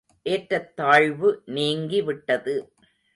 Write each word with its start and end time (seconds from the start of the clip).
ஏற்றத் 0.25 0.75
தாழ்வு 0.75 1.41
நீங்கி 1.45 2.01
விட்டது. 2.01 2.55